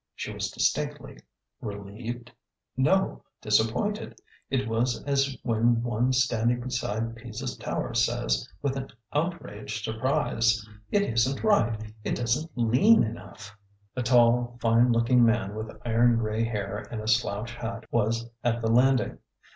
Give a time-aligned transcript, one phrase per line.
[0.15, 1.19] She was distinctly—
[1.61, 2.29] re lieved?
[2.75, 4.19] No— disappointed!
[4.49, 8.83] It was as when one stand ing beside Pisa's tower says, with
[9.13, 11.93] outraged surprise,'' It is n't right!
[12.03, 13.55] It does n't lean enough!"
[13.95, 18.63] A tall, fine looking man with iron gray hair and a slouch hat was at
[18.63, 19.19] the landing.